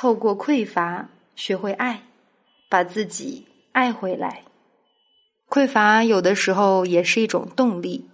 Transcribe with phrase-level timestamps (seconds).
[0.00, 2.02] 透过匮乏学会爱，
[2.68, 4.44] 把自己爱回来。
[5.48, 8.08] 匮乏有的时候也是一种动力。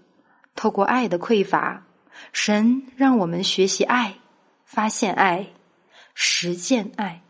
[0.55, 1.85] 透过爱的匮乏，
[2.33, 4.15] 神让我们学习爱，
[4.65, 5.49] 发现爱，
[6.15, 7.21] 实践爱。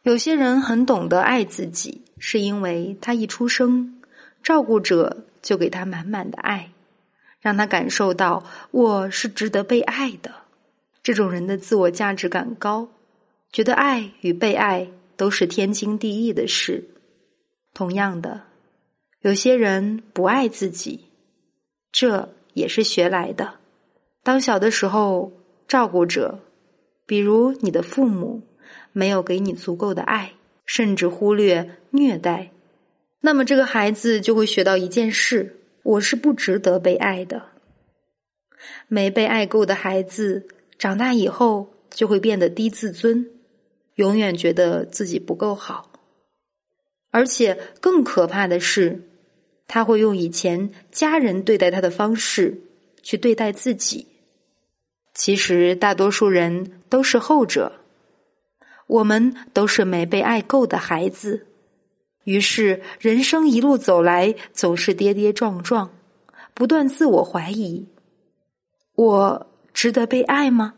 [0.00, 4.00] 有些人很懂得爱自己，是因为他一出生，
[4.42, 6.70] 照顾者就给他满满的爱，
[7.38, 10.32] 让他感受到我是值得被爱的。
[11.02, 12.88] 这种人的自我价值感高，
[13.52, 16.88] 觉得爱与被爱都是天经地义的事。
[17.72, 18.42] 同样的，
[19.20, 21.08] 有些人不爱自己，
[21.92, 23.60] 这也是学来的。
[24.24, 25.32] 当小的时候，
[25.68, 26.40] 照顾者，
[27.06, 28.42] 比如你的父母。
[28.94, 30.34] 没有给你足够的爱，
[30.66, 32.50] 甚至忽略虐待，
[33.20, 37.42] 那么这个孩子就会学到一件事：我是不值得被爱的。
[38.88, 40.46] 没被爱够的孩子，
[40.78, 43.26] 长大以后就会变得低自尊，
[43.96, 45.90] 永远觉得自己不够好。
[47.10, 49.08] 而且更可怕的是，
[49.68, 52.62] 他会用以前家人对待他的方式
[53.02, 54.06] 去对待自己。
[55.14, 57.80] 其实大多数人都是后者。
[58.86, 61.46] 我们都是没被爱够的孩子，
[62.24, 65.90] 于是人生一路走来总是跌跌撞撞，
[66.52, 67.86] 不断自我怀疑：
[68.94, 70.74] 我值得被爱吗？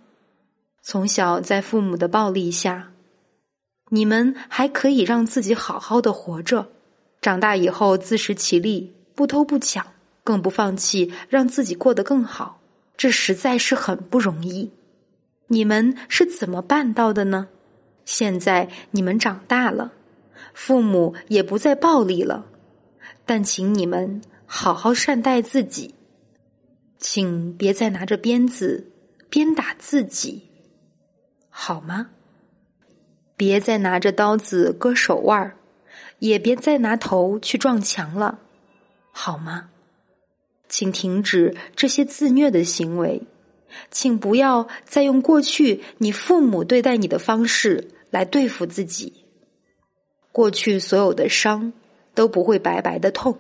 [0.81, 2.93] 从小在父母的暴力下，
[3.91, 6.67] 你们还可以让自己好好的活着；
[7.21, 9.87] 长大以后自食其力，不偷不抢，
[10.25, 12.61] 更不放弃让自己过得更好，
[12.97, 14.71] 这实在是很不容易。
[15.47, 17.49] 你们是怎么办到的呢？
[18.05, 19.93] 现在你们长大了，
[20.55, 22.47] 父母也不再暴力了，
[23.25, 25.95] 但请你们好好善待自己，
[26.99, 28.91] 请别再拿着鞭子
[29.29, 30.43] 鞭打自己，
[31.51, 32.11] 好吗？
[33.37, 35.57] 别再拿着刀子割手腕儿，
[36.19, 38.39] 也别再拿头去撞墙了，
[39.13, 39.71] 好吗？
[40.69, 43.23] 请停止这些自虐的行为，
[43.91, 47.91] 请不要再用过去你父母对待你的方式。
[48.11, 49.13] 来对付自己，
[50.31, 51.73] 过去所有的伤
[52.15, 53.37] 都不会白白的痛，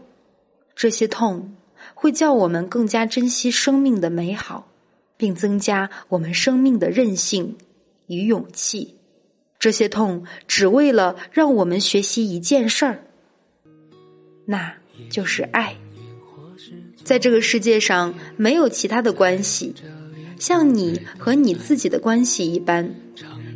[0.75, 1.55] 这些痛
[1.95, 4.67] 会叫我们更加珍惜生命的美好，
[5.17, 7.57] 并增加我们生命的韧性
[8.09, 8.97] 与勇气。
[9.65, 13.03] 这些痛只为了让我们学习一件事儿，
[14.45, 14.75] 那
[15.09, 15.75] 就是爱。
[17.03, 19.75] 在这个世界上，没有其他的关系
[20.39, 22.95] 像你和你自己的关系一般。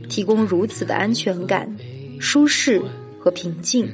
[0.09, 1.77] 提供如此的安全感、
[2.19, 2.81] 舒适
[3.21, 3.87] 和平静，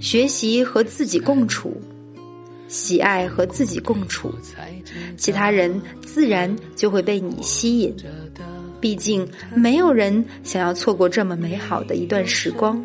[0.00, 1.82] 学习和自己共处，
[2.68, 4.32] 喜爱和自己共处，
[5.16, 7.92] 其他人自然就会被你吸引。
[8.84, 12.78] 毕竟没有人想要错过这么美好的一段时光。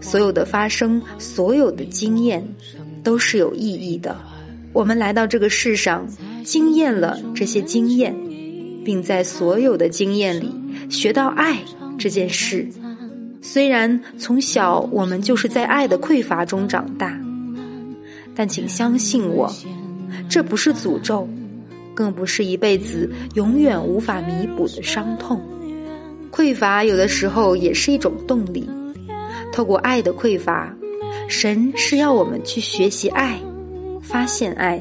[0.00, 2.42] 所有的发生，所有的经验，
[3.02, 4.16] 都是有意义的。
[4.72, 6.06] 我们来到这个世上，
[6.44, 8.16] 经验了这些经验，
[8.82, 10.50] 并在所有的经验里。
[10.88, 11.58] 学到爱
[11.98, 12.66] 这件事，
[13.42, 17.20] 虽然从小我们就是在爱的匮乏中长大，
[18.34, 19.54] 但请相信我，
[20.30, 21.28] 这不是诅咒，
[21.98, 25.42] 更不是一辈子永远无法弥补的伤痛。
[26.30, 28.70] 匮乏有的时候也是一种动力。
[29.52, 30.72] 透过爱的匮乏，
[31.26, 33.36] 神是要我们去学习爱，
[34.00, 34.80] 发现爱，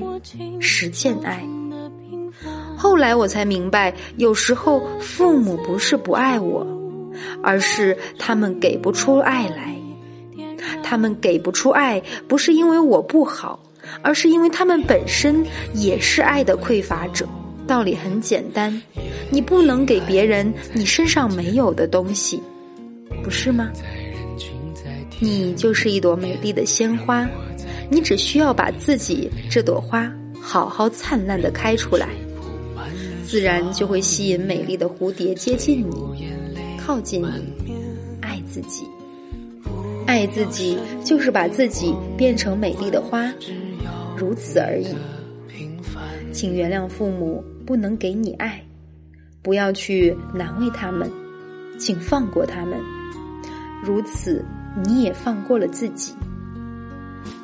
[0.59, 1.43] 实践爱。
[2.77, 6.67] 后来我才明白，有时候父母不是不爱我，
[7.41, 9.75] 而是他们给不出爱来。
[10.83, 13.59] 他们给不出爱，不是因为我不好，
[14.07, 17.27] 而是因为他们本身也是爱的匮乏者。
[17.67, 18.81] 道理很简单，
[19.29, 22.41] 你不能给别人你身上没有的东西，
[23.21, 23.69] 不是吗？
[25.19, 27.27] 你就是一朵美丽的鲜花，
[27.91, 32.07] 你只需要把自己这朵花好好灿烂的开出来。
[33.27, 36.29] 自然就会吸引美丽的蝴蝶接近你，
[36.77, 37.75] 靠近你，
[38.21, 38.85] 爱自己。
[40.05, 43.29] 爱自己就是把自己变成美丽的花，
[44.17, 44.87] 如此而已。
[46.33, 48.61] 请原谅父母不能给你爱，
[49.41, 51.09] 不要去难为他们，
[51.79, 52.77] 请放过他们。
[53.83, 54.43] 如此，
[54.83, 56.13] 你也放过了自己。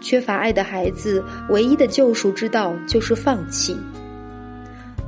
[0.02, 3.76] 缺乏爱的孩子，唯一的救赎之道就是放弃。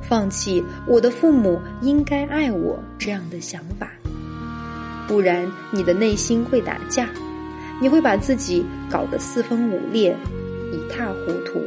[0.00, 3.90] 放弃我的父母应该爱我这样的想法，
[5.06, 7.08] 不然你的内心会打架，
[7.80, 10.16] 你会把自己搞得四分五裂，
[10.72, 11.60] 一塌糊涂。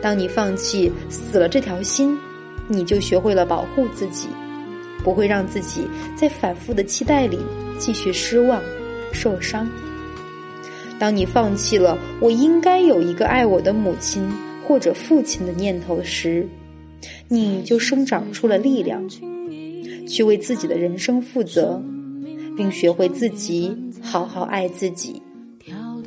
[0.00, 2.18] 当你放弃死了这条心，
[2.68, 4.28] 你就学会了保护自己。
[5.04, 7.36] 不会让自己在反复的期待里
[7.76, 8.62] 继续失望、
[9.12, 9.68] 受伤。
[10.96, 14.30] 当你放弃了“我应该有一个爱我的母亲
[14.64, 16.46] 或者父亲”的念头时，
[17.26, 19.02] 你就生长出了力量，
[20.06, 21.82] 去为自己的人生负责，
[22.56, 25.20] 并学会自己好好爱自己。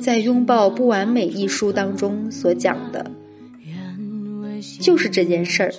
[0.05, 3.09] 在《拥抱不完美》一书当中所讲的，
[4.79, 5.73] 就是这件事儿：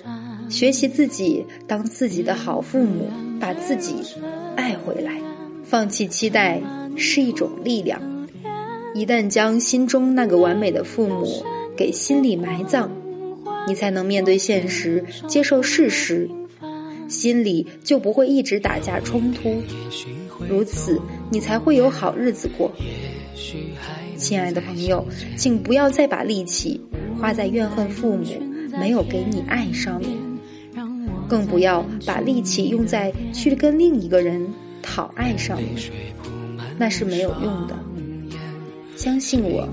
[0.49, 3.09] 学习自己当自己的好父母，
[3.39, 3.95] 把自己
[4.57, 5.13] 爱回来。
[5.63, 6.61] 放弃期待
[6.97, 8.01] 是一种力量。
[8.93, 11.41] 一旦将心中那个完美的父母
[11.77, 12.89] 给心里埋葬，
[13.65, 16.29] 你才能面对现实，接受事实，
[17.07, 19.63] 心里就不会一直打架冲突。
[20.49, 20.99] 如此，
[21.31, 22.69] 你才会有好日子过。
[24.17, 25.05] 亲爱的朋友，
[25.37, 26.81] 请不要再把力气
[27.19, 28.25] 花在怨恨父母
[28.79, 30.09] 没有给你爱上面，
[31.27, 34.45] 更不要把力气用在去跟另一个人
[34.81, 35.69] 讨爱上面，
[36.77, 37.77] 那是没有用的。
[38.95, 39.67] 相信我，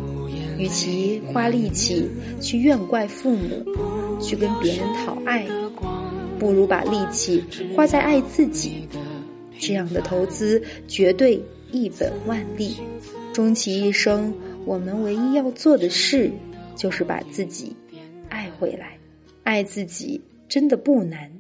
[0.59, 2.07] 与其花力气
[2.41, 3.65] 去怨怪父母，
[4.21, 5.47] 去跟别人讨爱，
[6.39, 7.43] 不如把力气
[7.75, 8.87] 花在爱自己。
[9.59, 11.43] 这样的投资绝对
[11.73, 12.77] 一本万利。
[13.35, 14.33] 终其一生，
[14.65, 16.31] 我们唯一要做的事，
[16.77, 17.75] 就是把自己
[18.29, 18.97] 爱回来。
[19.43, 21.33] 爱自己真的不难。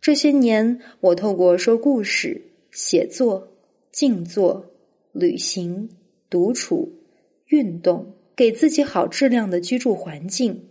[0.00, 3.52] 这些年，我透过说故事、写作、
[3.92, 4.72] 静坐、
[5.12, 5.90] 旅行、
[6.30, 6.90] 独处、
[7.46, 10.64] 运动，给自己好质量的居住环境，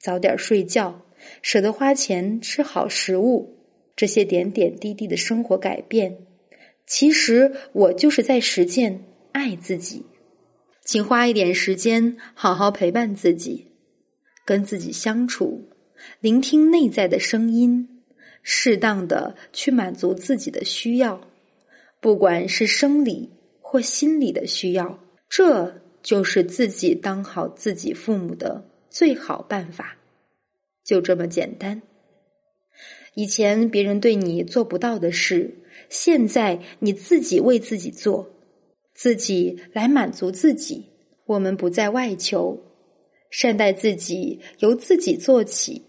[0.00, 1.02] 早点睡觉，
[1.40, 3.54] 舍得花钱吃好食物，
[3.94, 6.18] 这些点点滴滴的生活改变，
[6.84, 9.04] 其实我就是在实践。
[9.34, 10.06] 爱自己，
[10.84, 13.66] 请花一点时间好好陪伴自己，
[14.46, 15.68] 跟自己相处，
[16.20, 18.00] 聆听内在的声音，
[18.44, 21.20] 适当的去满足自己的需要，
[22.00, 23.28] 不管是生理
[23.60, 29.96] 或心理的需要，这就是自己当好自己父母的最好办法，
[30.84, 31.82] 就这么简单。
[33.16, 35.58] 以前别人对你做不到的事，
[35.88, 38.30] 现在你自己为自己做。
[38.94, 40.86] 自己来满足自己，
[41.26, 42.62] 我们不再外求，
[43.28, 45.82] 善待自己，由自己做起，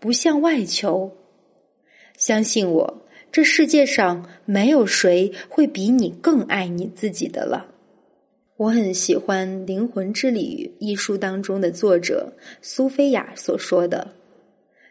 [0.00, 1.16] 不向外求。
[2.18, 7.68] 相信我，这世界上没有谁会比你更爱你自己的了。
[8.56, 10.40] 我很喜欢《灵魂之旅》
[10.80, 14.12] 一书当中的作者苏菲亚所说的，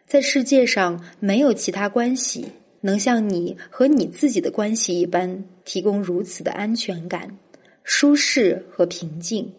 [0.06, 2.46] 在世界上没有其他关系
[2.80, 7.38] 能像你和你自己的关系一般，提供如此的安全感。
[7.82, 9.52] 舒适和平静，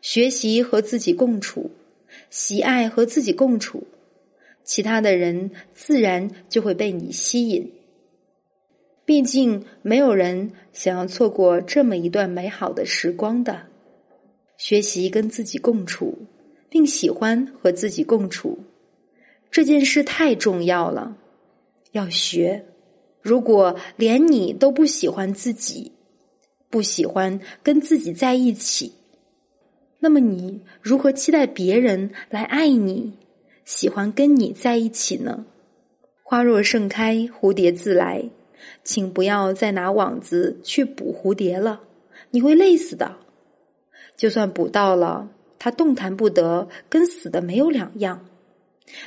[0.00, 1.70] 学习和自己共处，
[2.30, 3.86] 喜爱和自己共处，
[4.64, 7.72] 其他的人自然就会被你吸引。
[9.04, 13.66] 毕竟没有人想要错过这么一段美好的时光的。
[14.56, 16.18] 学习跟自己共处，
[16.68, 18.58] 并喜欢和自己共处，
[19.50, 21.16] 这件事太重要了，
[21.92, 22.64] 要学。
[23.20, 25.92] 如果连你都不喜欢自己，
[26.76, 28.92] 不喜欢跟自己在一起，
[29.98, 33.14] 那么你如何期待别人来爱你、
[33.64, 35.46] 喜欢跟你在一起呢？
[36.22, 38.28] 花若盛开，蝴蝶自来，
[38.84, 41.80] 请不要再拿网子去捕蝴蝶了，
[42.30, 43.16] 你会累死的。
[44.14, 48.26] 就算捕到了，它动弹不得，跟死的没有两样。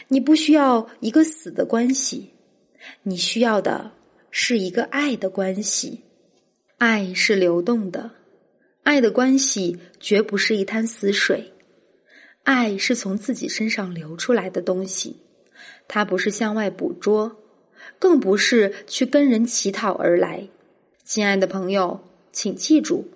[0.08, 2.32] 你不需要一个死的关系，
[3.04, 3.92] 你需要的
[4.32, 6.02] 是一个爱的关系。
[6.80, 8.10] 爱是流动的，
[8.84, 11.52] 爱的关系绝不是一滩死水。
[12.44, 15.18] 爱是从自己身上流出来的东西，
[15.90, 17.36] 它不是向外捕捉，
[18.00, 20.48] 更不是去跟人乞讨而来。
[21.04, 22.00] 亲爱的朋友，
[22.32, 23.10] 请记住，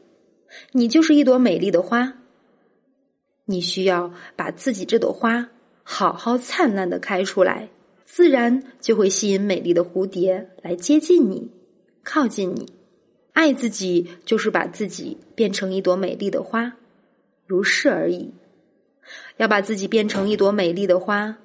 [0.74, 2.16] 你就是一朵美丽的花。
[3.46, 5.50] 你需要把自己这朵花
[5.84, 7.70] 好好灿烂的开出来，
[8.04, 11.50] 自然就会吸引美丽的蝴蝶来接近你，
[12.04, 12.83] 靠近你。
[13.34, 16.74] 爱自己就是把自己变成一朵美丽的花，
[17.46, 18.32] 如是而已。
[19.38, 21.38] 要把自己变成一朵美丽的花，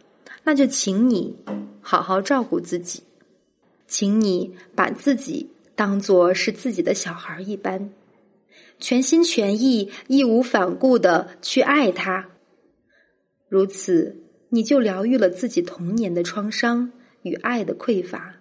[0.44, 1.34] 那就请你
[1.80, 3.02] 好好照顾自己，
[3.86, 7.90] 请你把自己当做是自己的小孩一般，
[8.78, 12.28] 全心全意、义无反顾的去爱他。
[13.48, 14.16] 如此，
[14.50, 16.92] 你就疗愈了自己童年的创伤
[17.22, 18.37] 与爱的匮乏。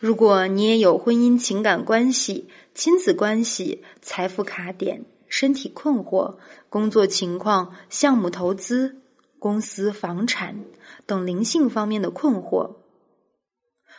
[0.00, 6.38] 如果你也有婚姻、情感关系、亲子关系、财富卡点、身体困惑、
[6.70, 8.96] 工作情况、项目投资、
[9.38, 10.64] 公司、房产
[11.04, 12.76] 等灵性方面的困惑，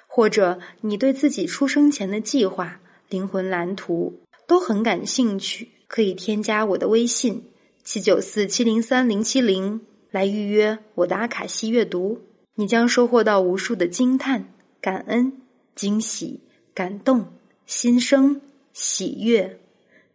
[0.07, 7.43] 或者你对自己出生前的计划、灵魂蓝图都很感兴趣，可以添加我的微信
[7.83, 12.21] 七九四七零三零七零来预约我的阿卡西阅读。
[12.55, 15.40] 你将收获到无数的惊叹、感恩、
[15.75, 16.39] 惊喜、
[16.73, 17.25] 感动、
[17.65, 18.41] 心生
[18.73, 19.59] 喜悦，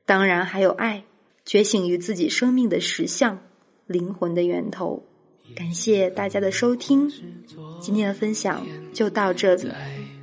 [0.05, 1.05] 当然还有爱，
[1.45, 3.39] 觉醒于自己生命的实相、
[3.87, 5.03] 灵魂的源头。
[5.55, 7.11] 感谢大家的收听，
[7.81, 9.63] 今天的分享就到这里。
[9.63, 9.75] 在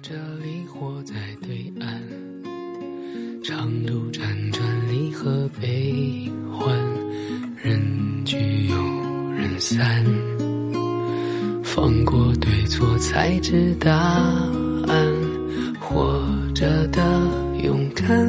[0.01, 2.01] 这里或在对岸，
[3.41, 6.77] 长路辗转离合悲欢，
[7.55, 8.75] 人聚又
[9.31, 10.05] 人散，
[11.63, 13.93] 放过对错才知答
[14.87, 15.22] 案，
[15.93, 16.19] 活
[16.55, 17.01] 着的
[17.63, 18.27] 勇敢，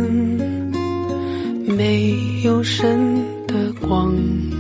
[1.67, 3.01] 没有神
[3.47, 4.15] 的光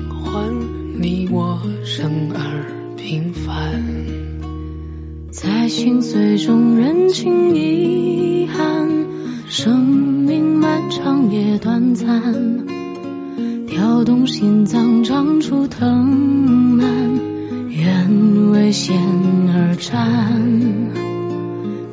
[0.09, 0.53] 环。
[0.97, 2.65] 你我生而
[2.97, 3.83] 平凡，
[5.31, 8.89] 在心碎中认清遗憾。
[9.49, 12.07] 生命漫长也短暂，
[13.67, 16.07] 跳动心脏长出藤
[16.79, 16.89] 蔓，
[17.69, 18.97] 愿为险
[19.55, 21.04] 而战。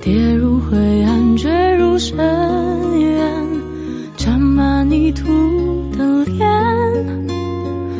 [0.01, 2.17] 跌入灰暗，坠入深
[3.00, 3.48] 渊，
[4.17, 5.27] 沾满泥土
[5.96, 6.43] 的脸。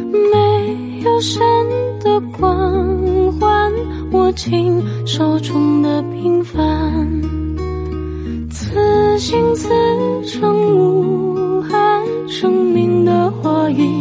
[0.10, 1.40] 没有神
[2.04, 3.72] 的光环，
[4.14, 7.22] 握紧手中的平凡，
[8.50, 9.70] 此心此
[10.26, 14.01] 生无憾，生命的火已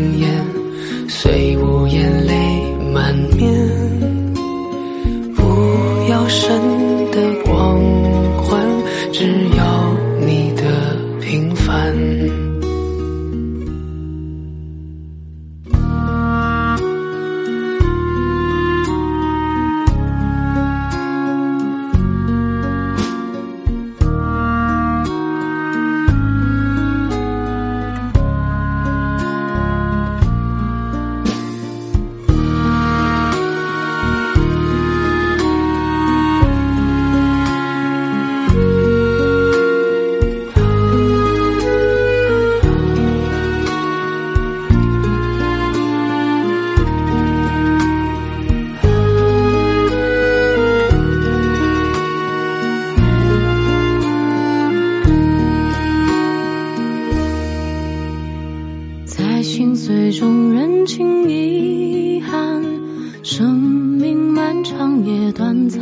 [64.63, 65.81] 长也短暂，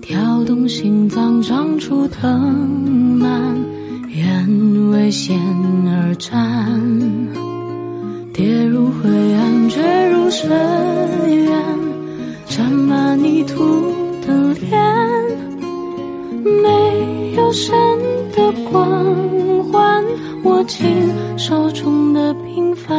[0.00, 3.56] 跳动心脏长出藤蔓，
[4.08, 5.38] 愿为险
[5.86, 6.80] 而战，
[8.32, 10.50] 跌入灰暗，坠入深
[11.44, 11.62] 渊，
[12.46, 13.92] 沾满泥土
[14.26, 14.80] 的脸，
[16.62, 17.74] 没有神
[18.34, 18.82] 的光
[19.64, 20.04] 环。
[20.44, 20.86] 握紧
[21.36, 22.96] 手中的平凡，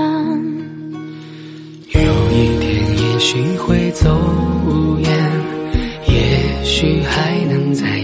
[1.94, 2.66] 有一天
[2.98, 3.77] 也许会